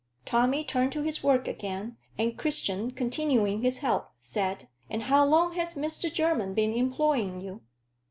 Tommy 0.25 0.63
turned 0.63 0.91
to 0.93 1.03
his 1.03 1.21
work 1.23 1.47
again, 1.47 1.95
and 2.17 2.35
Christian, 2.35 2.89
continuing 2.89 3.61
his 3.61 3.77
help, 3.85 4.09
said, 4.19 4.67
"And 4.89 5.03
how 5.03 5.23
long 5.23 5.53
has 5.53 5.75
Mr. 5.75 6.11
Jermyn 6.11 6.55
been 6.55 6.73
employing 6.73 7.39
you?" 7.39 7.61